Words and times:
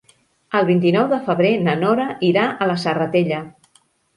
El 0.59 0.63
vint-i-nou 0.69 1.05
de 1.11 1.19
febrer 1.27 1.51
na 1.67 1.77
Nora 1.83 2.09
irà 2.31 2.49
a 2.67 2.71
la 2.73 2.79
Serratella. 2.87 3.45